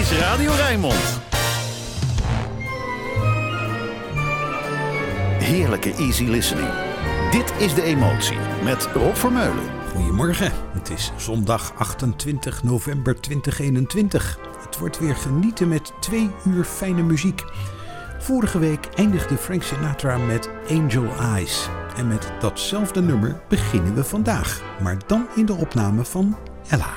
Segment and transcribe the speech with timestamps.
[0.00, 1.20] is Radio Rijnmond.
[5.38, 6.68] Heerlijke easy listening.
[7.30, 9.64] Dit is De Emotie met Rob Vermeulen.
[9.94, 14.38] Goedemorgen, het is zondag 28 november 2021.
[14.64, 17.44] Het wordt weer genieten met twee uur fijne muziek.
[18.18, 21.68] Vorige week eindigde Frank Sinatra met Angel Eyes.
[21.96, 26.36] En met datzelfde nummer beginnen we vandaag, maar dan in de opname van
[26.68, 26.90] Ella.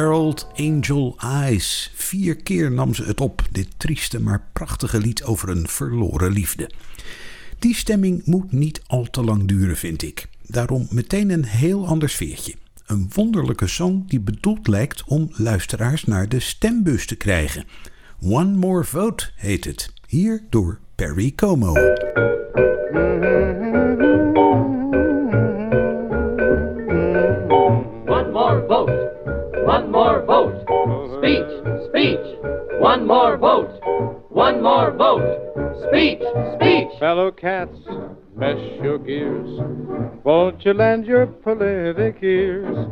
[0.00, 1.90] Fitzgerald, Angel Eyes.
[1.94, 6.70] Vier keer nam ze het op, dit trieste maar prachtige lied over een verloren liefde.
[7.58, 10.28] Die stemming moet niet al te lang duren, vind ik.
[10.46, 12.54] Daarom meteen een heel ander sfeertje.
[12.86, 17.64] Een wonderlijke song die bedoeld lijkt om luisteraars naar de stembus te krijgen.
[18.22, 19.92] One More Vote heet het.
[20.06, 21.72] Hier door Perry Como.
[29.70, 30.64] One more vote.
[31.20, 31.52] Speech,
[31.90, 32.38] speech.
[32.80, 33.70] One more vote.
[34.28, 35.22] One more vote.
[35.86, 36.18] Speech,
[36.56, 36.88] speech.
[36.98, 37.78] Fellow cats,
[38.34, 39.60] mesh your gears.
[40.24, 42.88] Won't you lend your politic ears?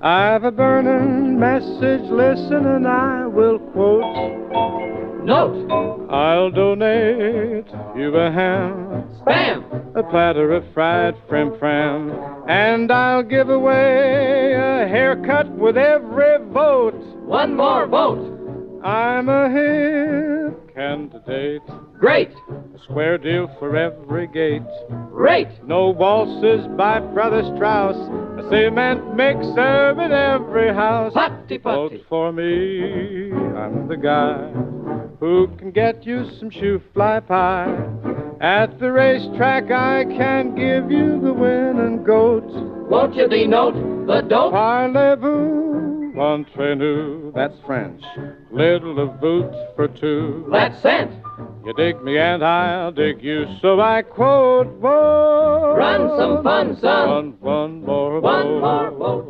[0.00, 5.11] I've a burning message, listen, and I will quote.
[5.24, 5.70] Note.
[6.10, 7.66] I'll donate
[7.96, 9.96] you a ham, Spam.
[9.96, 12.10] a platter of fried frim fram,
[12.48, 16.98] and I'll give away a haircut with every vote.
[17.24, 18.41] One more vote.
[18.84, 21.62] I'm a hip candidate,
[21.98, 22.30] Great.
[22.50, 24.62] a square deal for every gate.
[25.10, 25.48] Great.
[25.64, 27.96] No waltzes by Brother Strauss.
[27.96, 31.12] A cement mixer in every house.
[31.14, 33.30] Putty Vote for me.
[33.56, 34.50] I'm the guy
[35.20, 37.72] who can get you some shoe fly pie.
[38.40, 42.42] At the racetrack, I can give you the winning goat.
[42.90, 43.74] Won't you denote
[44.08, 44.52] the dope?
[44.52, 47.30] Parlez-vous, entre nous.
[47.32, 48.02] That's French.
[48.52, 50.46] Little of boot for two.
[50.52, 51.10] That's cent.
[51.64, 54.66] You dig me and I'll dig you, so I quote.
[54.78, 55.74] Whoa.
[55.76, 57.08] Run some fun, son.
[57.08, 58.60] One, one more One vote.
[58.60, 59.28] more vote.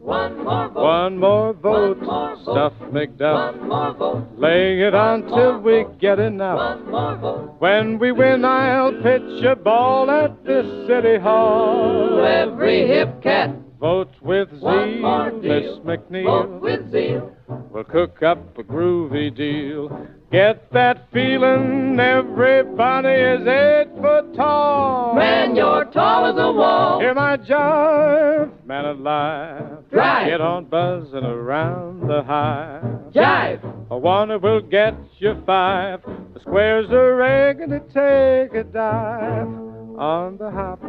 [0.00, 1.98] One more vote, One more vote.
[2.42, 3.58] stuff McDuff.
[3.58, 4.26] One more vote.
[4.38, 6.56] Laying it on till we get enough.
[6.56, 7.54] One more vote.
[7.60, 12.24] When we win, I'll pitch a ball at this city hall.
[12.24, 13.54] Every hip cat.
[13.84, 15.40] Vote with zeal.
[15.42, 16.24] Miss McNeil.
[16.24, 17.36] Vote with zeal.
[17.70, 19.90] We'll cook up a groovy deal.
[20.32, 25.14] Get that feeling everybody is eight foot tall.
[25.14, 26.98] Man, you're tall as a wall.
[26.98, 29.90] Hear my jive, man alive.
[29.90, 30.28] Drive.
[30.28, 33.12] Get on buzzing around the hive.
[33.12, 33.90] Jive.
[33.90, 36.00] A one will get you five.
[36.32, 39.83] The squares are ready to take a dive.
[39.98, 40.80] On the hop,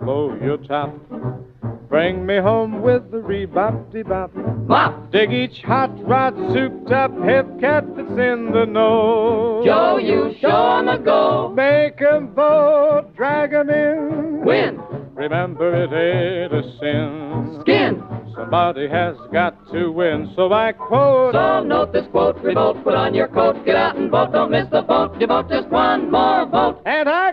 [0.00, 0.94] blow your top.
[1.88, 4.34] Bring me home with the rebop de bop.
[4.34, 5.10] Mop.
[5.10, 9.62] Dig each hot rod souped up hip cat that's in the know.
[9.64, 11.52] Joe, you show 'em a go.
[11.54, 14.44] Make 'em vote, drag 'em in.
[14.44, 14.80] Win.
[15.14, 17.60] Remember it ain't a sin.
[17.60, 18.02] Skin.
[18.34, 21.34] Somebody has got to win, so I quote.
[21.34, 22.38] So note this quote.
[22.42, 22.82] Revolt.
[22.84, 23.64] Put on your coat.
[23.64, 24.32] Get out and vote.
[24.32, 25.18] Don't miss the boat.
[25.18, 26.80] Devote just one more vote.
[26.86, 27.29] And I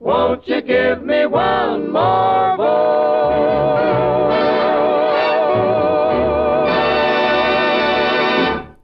[0.00, 3.10] Won't you give me one more vote?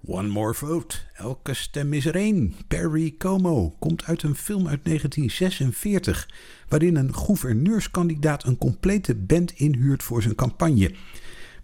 [0.04, 0.98] One More Vote.
[1.14, 2.54] Elke stem is er één.
[2.68, 6.28] Perry Como komt uit een film uit 1946,
[6.68, 10.94] waarin een gouverneurskandidaat een complete band inhuurt voor zijn campagne.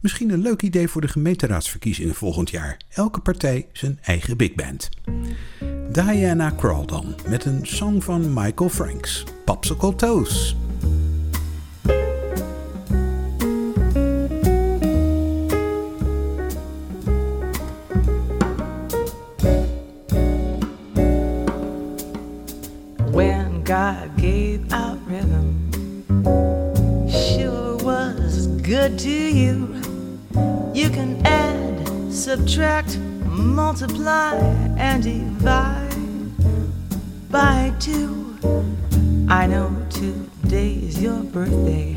[0.02, 2.76] Misschien een leuk idee voor de gemeenteraadsverkiezingen volgend jaar.
[2.88, 4.88] Elke partij zijn eigen big band.
[5.92, 10.56] Diana Krall dan, met een song van Michael Franks, Popsicle Toes.
[23.10, 25.52] when God gave out rhythm.
[27.08, 29.81] Sure was good to you.
[30.82, 34.34] You can add, subtract, multiply,
[34.76, 35.94] and divide
[37.30, 38.36] by two.
[39.28, 41.94] I know today is your birthday,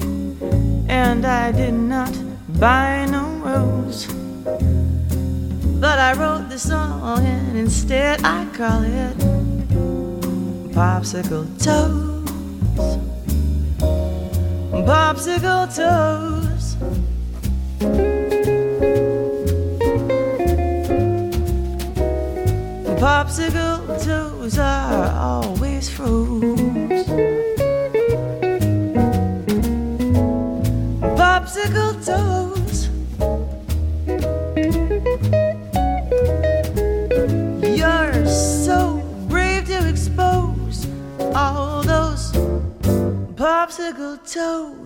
[0.87, 2.13] and I did not
[2.59, 4.05] buy no rose.
[5.81, 9.17] But I wrote this song, and instead I call it
[10.75, 12.29] popsicle toes.
[14.71, 16.34] Popsicle toes.
[44.35, 44.84] Popsicle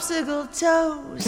[0.00, 1.24] popsicle toes.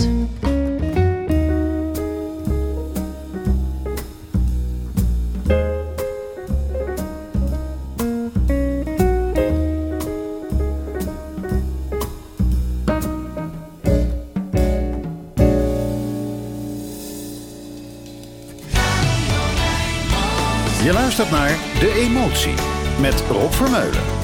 [20.82, 22.54] Je luistert naar De Emotie
[23.00, 24.21] met Rob Vermeulen.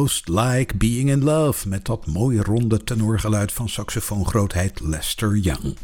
[0.00, 5.76] Almost Like Being in Love met dat mooie ronde tenorgeluid van saxofoongrootheid Lester Young.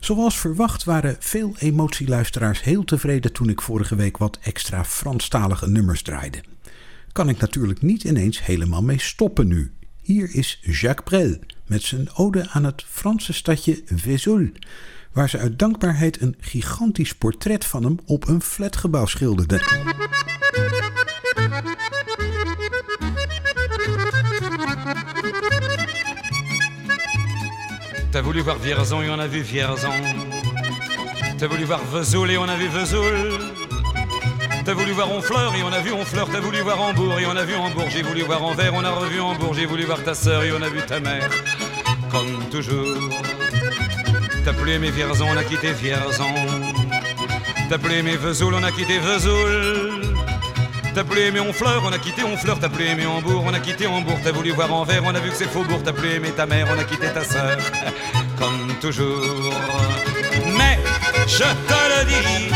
[0.00, 6.02] Zoals verwacht waren veel emotieluisteraars heel tevreden toen ik vorige week wat extra Franstalige nummers
[6.02, 6.42] draaide.
[7.12, 9.72] Kan ik natuurlijk niet ineens helemaal mee stoppen nu.
[10.02, 14.48] Hier is Jacques Brel met zijn ode aan het Franse stadje Vesoul,
[15.12, 19.60] waar ze uit dankbaarheid een gigantisch portret van hem op een flatgebouw schilderde.
[28.16, 29.92] T'as voulu voir Vierzon et on a vu Vierzon.
[31.38, 33.12] T'as voulu voir Vesoul et on a vu Vesoul.
[34.64, 36.26] T'as voulu voir Honfleur et on a vu Honfleur.
[36.32, 37.84] T'as voulu voir Hambourg et on a vu Hambourg.
[37.90, 39.52] J'ai voulu voir Anvers, on a revu Hambourg.
[39.52, 41.28] J'ai voulu voir ta sœur et on a vu ta mère.
[42.10, 43.10] Comme toujours.
[44.46, 46.24] T'as plus aimé Vierzon, on a quitté Vierzon.
[47.68, 49.95] T'as plus aimé Vesoul, on a quitté Vesoul.
[50.96, 52.58] T'as plus aimé Honfleur, on a quitté Honfleur.
[52.58, 54.18] T'as plus aimé Hambourg, on a quitté Hambourg.
[54.24, 55.82] T'as voulu voir Anvers, on a vu que c'est Faubourg.
[55.84, 57.58] T'as plus aimé ta mère, on a quitté ta sœur.
[58.38, 59.52] Comme toujours.
[60.56, 60.78] Mais
[61.26, 62.50] je te le dis,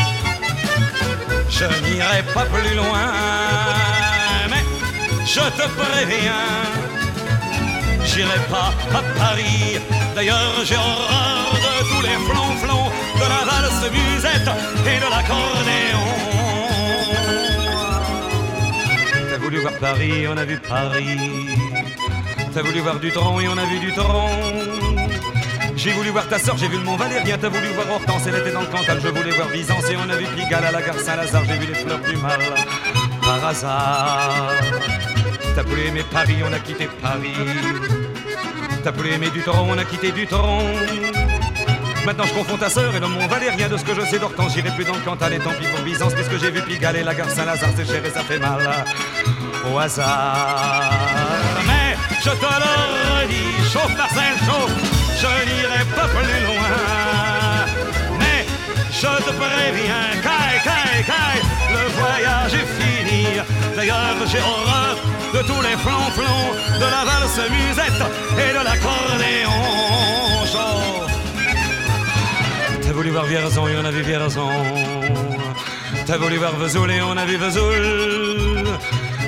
[1.50, 3.12] je n'irai pas plus loin.
[4.48, 4.64] Mais
[5.26, 6.48] je te préviens,
[8.06, 9.80] j'irai pas à Paris.
[10.14, 14.50] D'ailleurs, j'ai horreur de tous les flonflons, de la valse musette
[14.86, 16.29] et de l'accordéon.
[19.50, 21.18] Voulu voir Paris, on a vu Paris.
[22.54, 24.30] T'as voulu voir du tronc et on a vu du tronc.
[25.76, 27.36] J'ai voulu voir ta sœur, j'ai vu le Mont Valérien.
[27.36, 29.00] T'as voulu voir Hortense, elle était dans le Cantal.
[29.02, 31.42] Je voulais voir Byzance et on a vu Pigalle à la gare Saint-Lazare.
[31.48, 32.38] J'ai vu les fleurs du mal
[33.22, 34.52] par hasard.
[35.56, 37.34] T'as voulu aimer Paris, on a quitté Paris.
[38.84, 40.62] T'as voulu aimer du tronc, on a quitté du tronc.
[42.04, 44.54] Maintenant je confonds ta sœur et le Mont Valérien De ce que je sais d'Hortense,
[44.54, 47.02] j'irai plus dans le Cantal Et tant pis pour Byzance, puisque j'ai vu Pigalle et
[47.02, 47.70] la gare Saint-Lazare?
[47.76, 48.60] C'est cher et ça fait mal.
[49.70, 50.90] Au hasard.
[51.66, 52.72] Mais je te le
[53.22, 54.74] redis, chauffe Marcel, chauffe.
[55.20, 56.76] Je n'irai pas plus loin.
[58.18, 58.46] Mais
[58.90, 61.42] je te préviens, caille, caille, caille.
[61.70, 63.26] Le voyage est fini.
[63.76, 64.96] D'ailleurs j'ai horreur
[65.32, 68.02] de tous les flonflons De la valse musette
[68.36, 69.69] et de l'accordéon
[72.90, 74.50] T'as voulu voir Vierzon et on a vu Vierzon.
[76.06, 78.66] T'as voulu voir Vesoul et on a vu Vesoul.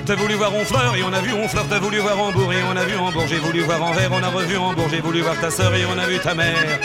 [0.05, 1.64] T'as voulu voir Honfleur et on a vu Honfleur.
[1.70, 3.25] T'as voulu voir Hambourg et on a vu Hambourg.
[3.29, 4.88] J'ai voulu voir Anvers, on a revu Hambourg.
[4.90, 6.81] J'ai voulu voir ta sœur et on a vu ta mère.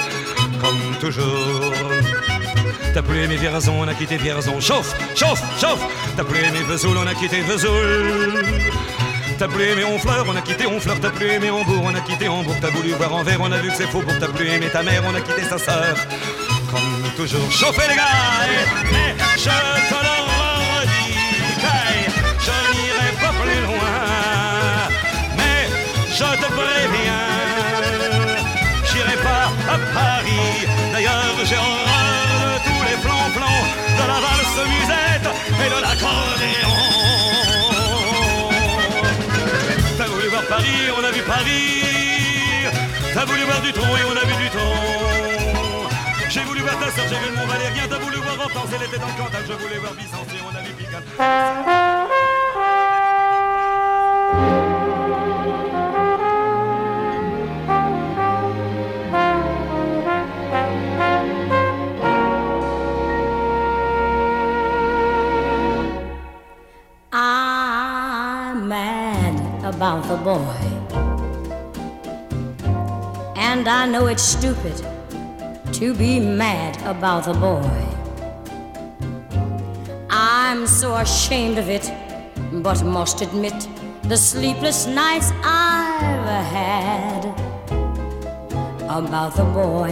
[0.62, 1.74] Comme toujours.
[2.94, 4.62] T'as plus aimé Vierzon, on a quitté Vierzon.
[4.62, 5.82] Chauffe, chauffe, chauffe.
[6.16, 8.44] T'as plus aimé Vesoul, on a quitté Vesoul.
[9.40, 12.28] T'as plus aimé Honfleur, on a quitté Honfleur, t'as plus aimé Hambourg, on a quitté
[12.28, 14.68] Hambourg, t'as voulu voir Anvers, on a vu que c'est faux pour t'as plus aimé
[14.72, 15.96] ta mère, on a quitté sa sœur.
[17.15, 18.04] Toujours, chauffez les gars,
[18.43, 19.50] eh, mais je
[19.89, 21.15] te le redis,
[21.63, 21.96] Kay,
[22.46, 23.98] je n'irai pas plus loin,
[25.36, 25.60] mais
[26.12, 27.28] je te préviens,
[28.86, 33.63] j'irai pas à Paris, d'ailleurs j'ai horreur de tous les plans-plans,
[34.00, 35.30] de la valse musette
[35.65, 36.78] et de l'accordéon.
[39.98, 41.84] T'as voulu voir Paris, on a vu Paris.
[43.15, 45.27] T'as voulu voir du tronc et on a vu du tronc.
[46.30, 47.84] J'ai voulu voir ta soeur, j'ai vu le Mont Valérien.
[47.90, 48.38] T'as voulu voir
[48.76, 49.44] elle était dans le Cantal.
[49.48, 51.04] Je voulais voir Byzance et on a vu Pigalle.
[69.63, 70.40] About the boy.
[73.36, 74.74] And I know it's stupid
[75.78, 77.70] to be mad about the boy.
[80.10, 81.94] I'm so ashamed of it,
[82.63, 83.54] but must admit
[84.06, 87.26] the sleepless nights I've had
[88.90, 89.92] about the boy.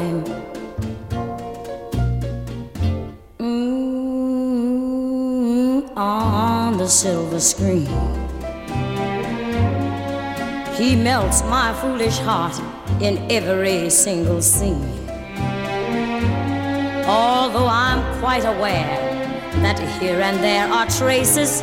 [3.38, 4.26] Mm,
[5.95, 7.86] on the silver screen.
[10.74, 12.60] He melts my foolish heart
[13.00, 15.05] in every single scene.
[17.15, 18.97] Although I'm quite aware
[19.63, 21.62] that here and there are traces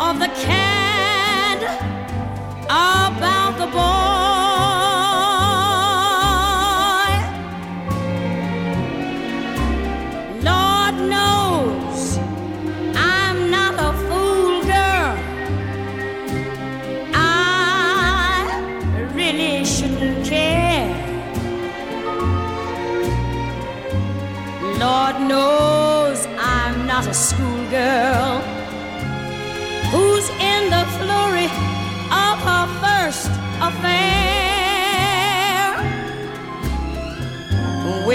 [0.00, 0.73] of the cad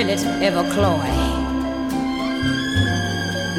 [0.10, 1.06] Will it ever cloy?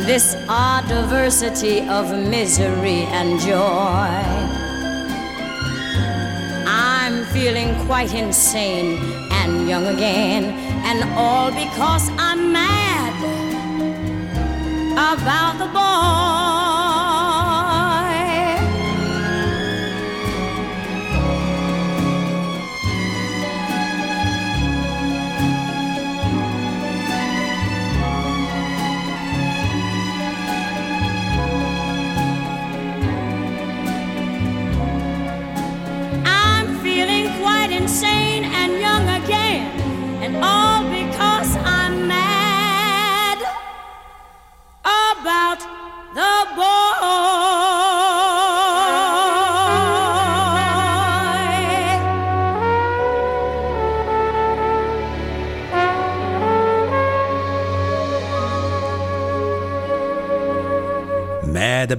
[0.04, 4.10] This odd diversity of misery and joy.
[6.66, 8.98] I'm feeling quite insane
[9.30, 10.46] and young again,
[10.86, 13.14] and all because I'm mad
[15.14, 16.39] about the boy.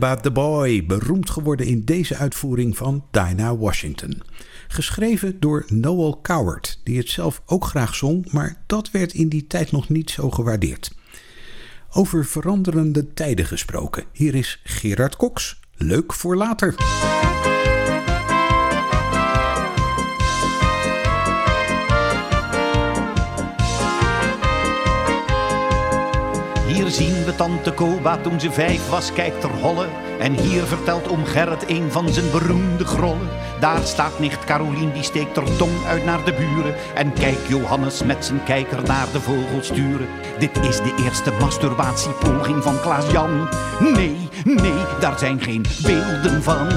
[0.02, 4.22] About the Boy, beroemd geworden in deze uitvoering van Dinah Washington.
[4.68, 9.48] Geschreven door Noel Coward, die het zelf ook graag zong, maar dat werd in die
[9.48, 10.92] tijd nog niet zo gewaardeerd.
[11.92, 15.60] Over veranderende tijden gesproken, hier is Gerard Cox.
[15.76, 16.76] Leuk voor later.
[27.36, 29.86] Tante Koba toen ze vijf was, kijkt er holle.
[30.20, 33.30] En hier vertelt oom Gerrit een van zijn beroemde grollen.
[33.60, 36.76] Daar staat nicht Carolien, die steekt haar tong uit naar de buren.
[36.94, 40.08] En kijkt Johannes met zijn kijker naar de vogel sturen.
[40.40, 43.50] Dit is de eerste masturbatiepoging van Klaas-Jan.
[43.80, 46.68] Nee, nee, daar zijn geen beelden van.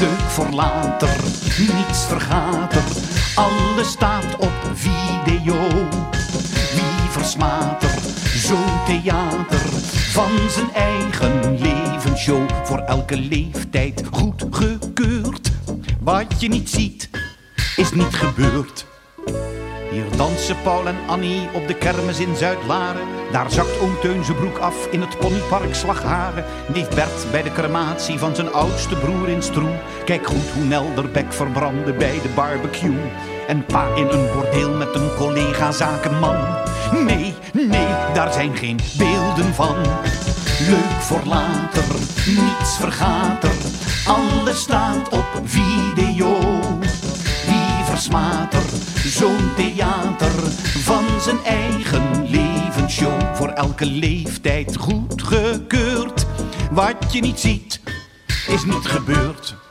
[0.00, 1.16] Leuk voor later,
[1.58, 2.84] niets vergaat er.
[3.34, 5.54] Alles staat op video.
[6.74, 8.13] Wie versmaat er
[8.44, 9.68] zo'n theater
[10.12, 15.50] van zijn eigen levensshow voor elke leeftijd goedgekeurd?
[16.00, 17.10] Wat je niet ziet,
[17.76, 18.86] is niet gebeurd.
[19.90, 23.06] Hier dansen Paul en Annie op de kermis in Zuid-Laren.
[23.32, 26.44] Daar zakt oom Teun zijn broek af in het ponypark Slagharen.
[26.74, 29.78] Neef Bert bij de crematie van zijn oudste broer in Stroe.
[30.04, 33.10] Kijk goed hoe Nelderbek verbrandde bij de barbecue.
[33.46, 36.36] En pa in een bordeel met een collega zakenman.
[36.92, 39.76] Nee, nee, daar zijn geen beelden van.
[40.68, 41.84] Leuk voor later,
[42.26, 43.56] niets vergaat er.
[44.06, 46.38] Alles staat op video.
[47.46, 48.64] Wie versmaat er
[49.04, 50.32] zo'n theater
[50.78, 56.26] van zijn eigen levensshow voor elke leeftijd goedgekeurd?
[56.70, 57.80] Wat je niet ziet,
[58.48, 59.63] is niet gebeurd.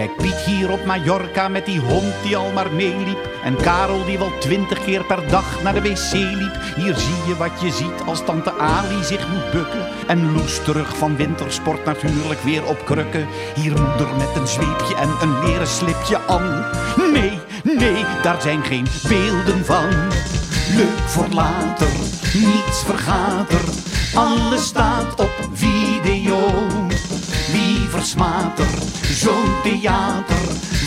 [0.00, 3.28] Kijk Piet hier op Mallorca met die hond die al maar meeliep.
[3.44, 6.58] En Karel die wel twintig keer per dag naar de wc liep.
[6.76, 9.88] Hier zie je wat je ziet als tante Ali zich moet bukken.
[10.06, 13.26] En Loes terug van wintersport natuurlijk weer op krukken.
[13.54, 16.64] Hier moeder met een zweepje en een leren slipje aan.
[17.12, 19.88] Nee, nee, daar zijn geen beelden van.
[20.76, 21.92] Leuk voor later,
[22.34, 23.64] niets vergaat er.
[24.14, 26.38] Alles staat op video.
[27.90, 30.36] Wie versmaat er zo'n theater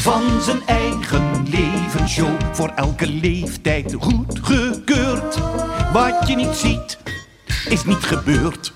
[0.02, 5.39] van zijn eigen levensshow voor elke leeftijd goedgekeurd?
[5.94, 6.98] Wat je niet ziet,
[7.70, 8.74] is niet gebeurd.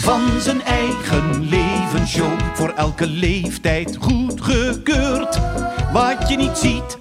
[0.00, 5.40] Van zijn eigen levensshow voor elke leeftijd goedgekeurd?
[5.92, 6.98] Wat je niet ziet,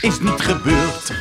[0.00, 1.12] is niet gebeurd.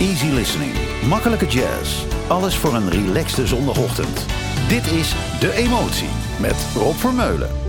[0.00, 0.72] Easy listening.
[1.08, 2.04] Makkelijke jazz.
[2.28, 4.26] Alles voor een relaxte zondagochtend.
[4.68, 6.08] Dit is De Emotie
[6.40, 7.59] met Rob Vermeulen.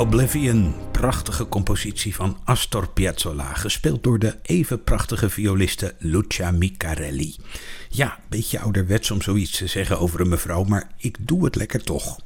[0.00, 7.36] Oblivion, prachtige compositie van Astor Piazzolla, gespeeld door de even prachtige violiste Lucia Micarelli.
[7.88, 11.82] Ja, beetje ouderwets om zoiets te zeggen over een mevrouw, maar ik doe het lekker
[11.82, 12.20] toch.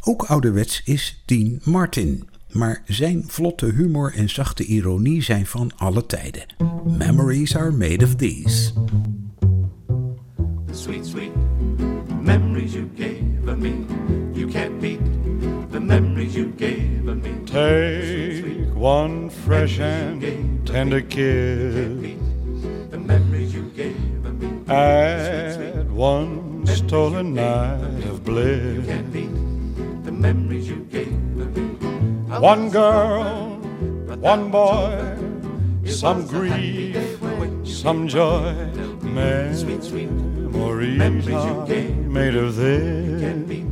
[0.00, 6.06] Ook ouderwets is Dean Martin, maar zijn vlotte humor en zachte ironie zijn van alle
[6.06, 6.46] tijden.
[6.98, 8.72] Memories are made of these.
[10.66, 11.32] The sweet, sweet
[12.22, 13.86] memories you gave me,
[14.32, 15.00] you can't beat
[15.70, 17.34] the memories you gave me.
[17.46, 22.16] Take one fresh and tender kiss.
[22.90, 23.96] The memories you gave
[24.40, 24.62] me.
[24.68, 28.86] Add one stolen night of bliss.
[30.04, 31.54] The memories you gave me.
[32.38, 33.58] One girl,
[34.18, 35.16] one boy,
[35.84, 37.18] some grief,
[37.64, 38.54] some joy.
[39.02, 39.92] Memories
[41.28, 43.71] are made of this.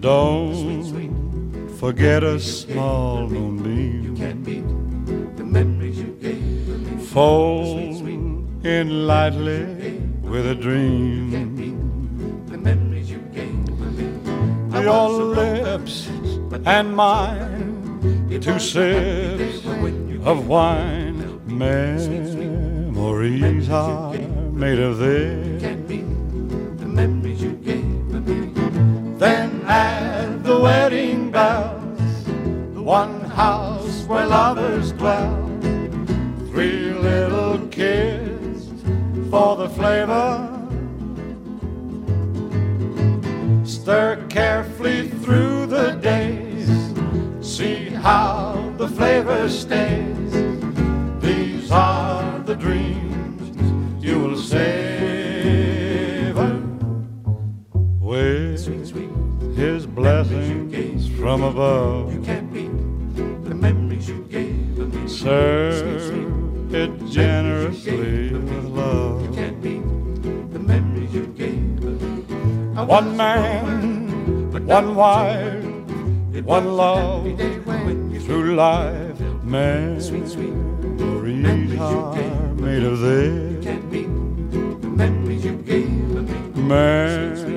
[0.00, 4.16] Don't forget a small moonbeam.
[7.12, 8.08] Fold
[8.64, 11.58] in lightly with a dream.
[14.72, 14.80] You.
[14.80, 16.08] Your lips
[16.64, 19.66] and mine, two sips
[20.24, 21.40] of wine.
[21.46, 22.38] Memories
[23.68, 24.14] are
[24.52, 25.49] made of this.
[34.30, 35.34] Lovers dwell.
[36.52, 38.68] Three little kids
[39.28, 40.46] for the flavor.
[43.64, 46.70] Stir carefully through the days,
[47.40, 50.32] see how the flavor stays.
[51.20, 53.44] These are the dreams
[54.00, 55.42] you will savor
[57.98, 58.64] with
[59.56, 62.14] his blessings from above.
[65.10, 69.20] Serve it generously with love.
[72.88, 75.64] One man, one wife,
[76.44, 77.24] one love
[78.24, 79.20] through life.
[79.42, 80.54] Man, sweet, sweet
[81.40, 83.64] memories are made of this.
[84.82, 86.62] Memories you gave me.
[86.62, 87.49] Memories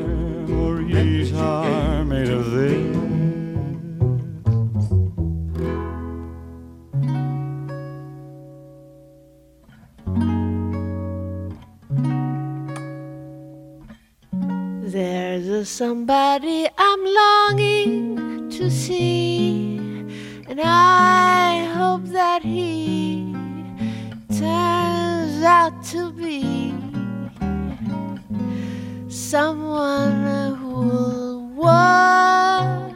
[15.74, 19.78] somebody I'm longing to see,
[20.48, 23.34] and I hope that he
[24.38, 26.76] turns out to be
[29.10, 32.94] someone who will watch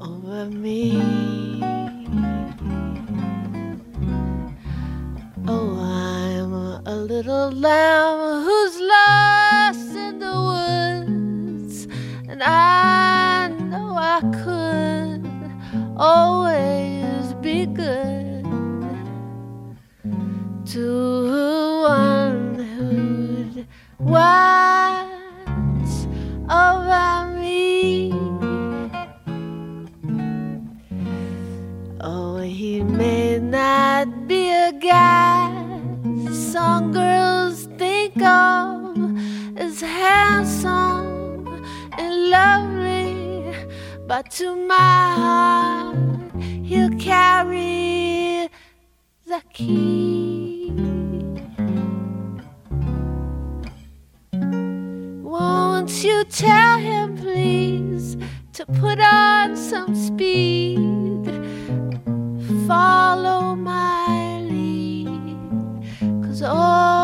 [0.00, 1.02] over me.
[5.48, 6.52] Oh, I'm
[6.86, 9.41] a little lamb who's lost
[12.44, 15.24] I know I could
[15.96, 18.44] always be good
[20.66, 23.66] to one who'd
[24.00, 24.26] watch
[26.50, 28.12] over me.
[32.00, 35.80] Oh, he may not be a guy
[36.32, 38.96] some girls think of
[39.56, 40.81] as handsome and
[42.32, 43.54] lovely,
[44.06, 45.96] but to my heart,
[46.64, 48.48] he'll carry
[49.26, 50.72] the key.
[55.22, 58.16] Won't you tell him, please,
[58.54, 61.26] to put on some speed?
[62.66, 65.36] Follow my lead,
[66.24, 67.01] cause oh,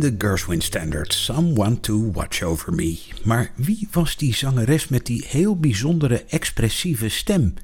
[0.00, 2.98] bekende Gershwin standard, Someone to Watch Over Me.
[3.22, 7.54] Maar wie was die zangeres met die heel bijzondere expressieve stem?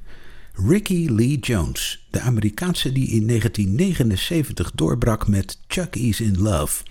[0.53, 6.83] Ricky Lee Jones, de Amerikaanse die in 1979 doorbrak met Chuck Is in Love.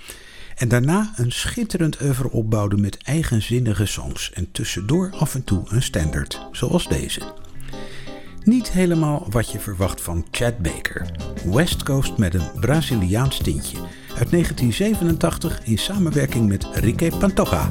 [0.57, 5.83] En daarna een schitterend oeuvre opbouwde met eigenzinnige songs en tussendoor af en toe een
[5.83, 7.48] standard, zoals deze.
[8.49, 11.11] Niet helemaal wat je verwacht van Chad Baker.
[11.45, 13.79] West Coast met een Braziliaans tintje.
[14.17, 17.69] Uit 1987 in samenwerking met Ricky Pantoja.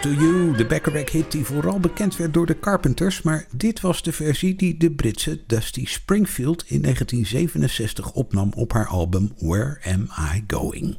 [0.00, 4.02] To You, de Bacharach hit die vooral bekend werd door de Carpenters, maar dit was
[4.02, 10.08] de versie die de Britse Dusty Springfield in 1967 opnam op haar album Where Am
[10.34, 10.96] I Going?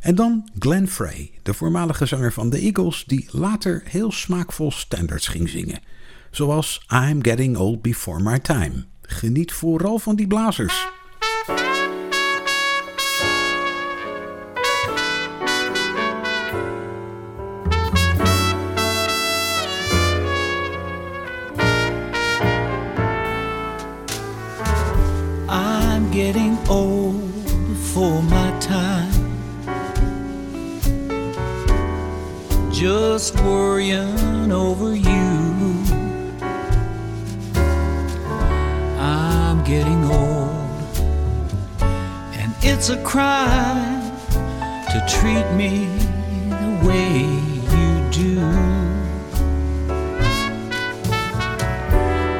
[0.00, 5.26] En dan Glenn Frey, de voormalige zanger van de Eagles, die later heel smaakvol standards
[5.26, 5.80] ging zingen.
[6.30, 8.84] Zoals I'm Getting Old Before My Time.
[9.02, 10.88] Geniet vooral van die blazers.
[33.22, 35.84] Just worrying over you.
[38.98, 40.96] I'm getting old,
[42.34, 44.10] and it's a crime
[44.90, 45.86] to treat me
[46.62, 47.20] the way
[47.74, 48.40] you do.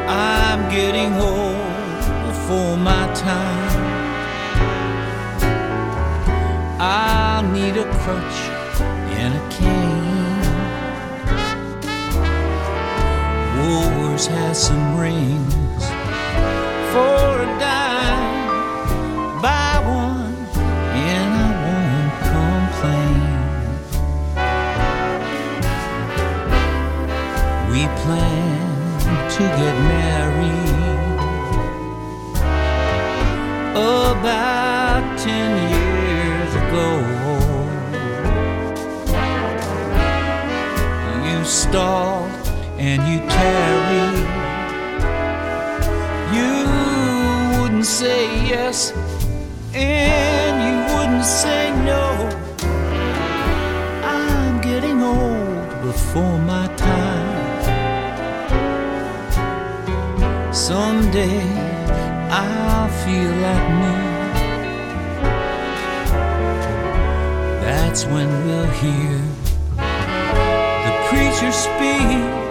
[0.09, 3.83] I'm getting old before my time.
[6.81, 8.52] I'll need a crutch
[14.23, 15.85] Woolworths has some rings
[16.93, 19.41] for a dime.
[19.43, 20.35] Buy one
[20.95, 23.31] and I won't complain.
[27.71, 28.61] We plan
[29.31, 30.71] to get married
[33.75, 36.93] about ten years ago.
[42.93, 44.19] And you tarried.
[46.37, 46.53] You
[47.63, 48.93] wouldn't say yes
[49.73, 52.29] and you wouldn't say no.
[54.05, 57.63] I'm getting old before my time.
[60.53, 61.41] Someday
[62.31, 63.97] I'll feel like me.
[67.65, 69.19] That's when we'll hear
[69.79, 72.42] the preacher speak,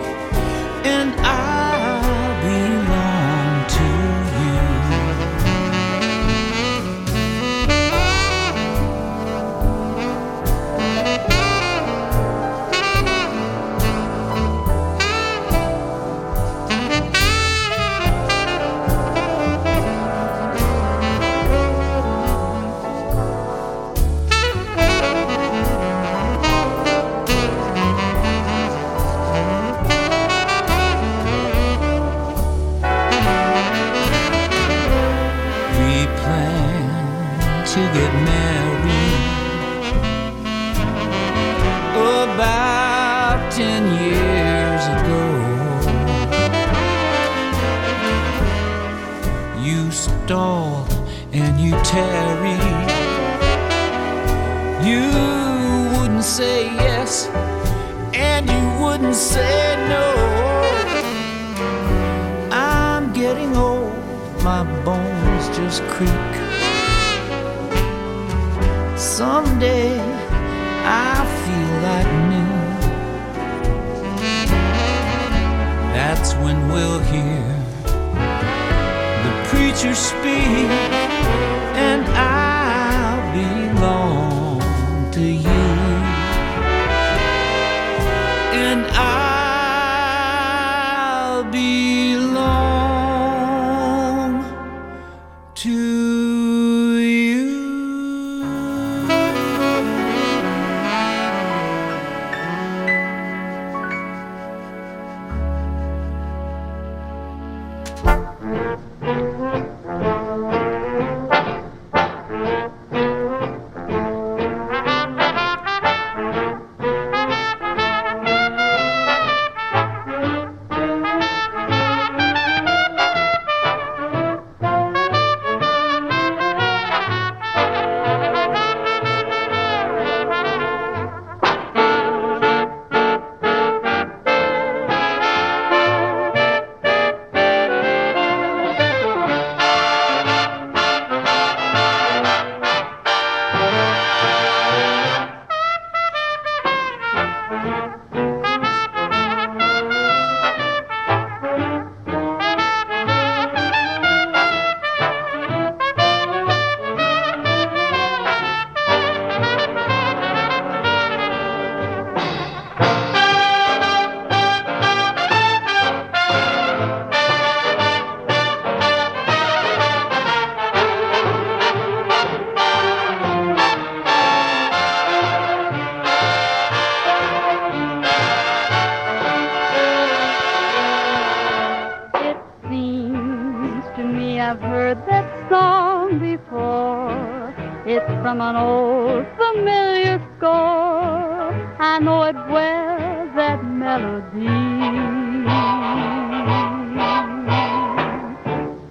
[193.35, 194.47] that melody.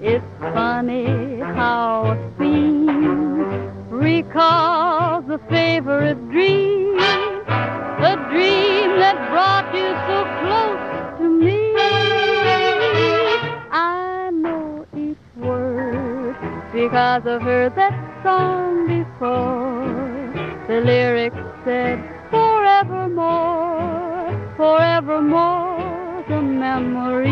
[0.03, 3.37] It's funny how a scene
[3.91, 10.85] recalls a favorite dream, a dream that brought you so close
[11.19, 11.59] to me.
[13.71, 16.37] I know each word
[16.73, 19.89] because I've heard that song before.
[20.67, 21.99] The lyrics said,
[22.31, 23.70] forevermore,
[24.61, 27.31] forevermore, the memory.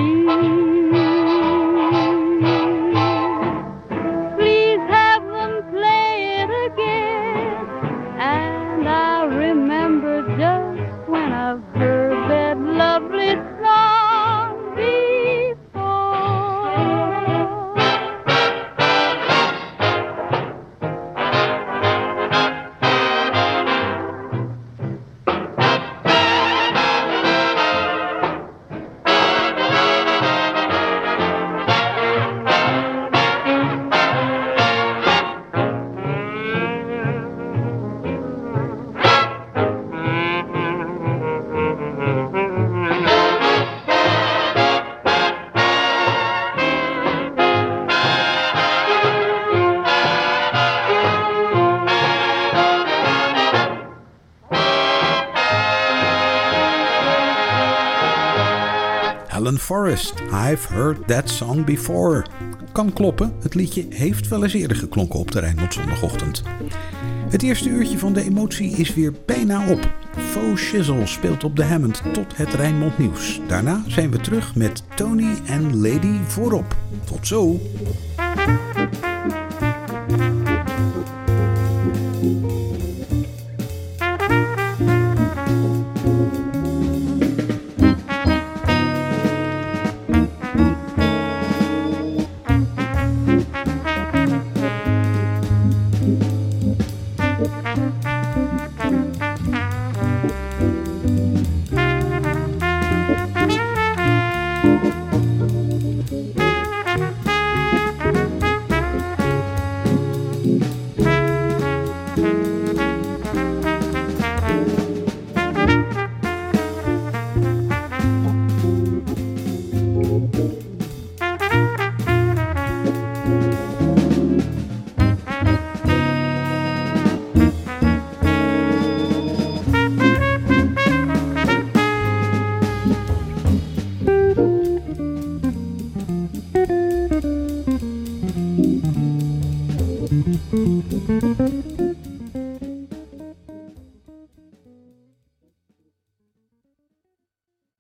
[4.35, 7.67] Please have them play it again.
[8.19, 12.18] And I remember just when I've heard
[59.39, 62.25] Alan Forrest, I've heard that song before.
[62.73, 66.43] Kan kloppen, het liedje heeft wel eens eerder geklonken op de Rijnmond zondagochtend.
[67.29, 69.91] Het eerste uurtje van de emotie is weer bijna op.
[70.17, 73.41] Faux Shizzle speelt op de Hammond tot het Rijnmond nieuws.
[73.49, 76.77] Daarna zijn we terug met Tony en Lady voorop.
[77.05, 77.61] Tot zo!